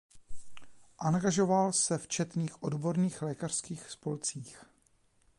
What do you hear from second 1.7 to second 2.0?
se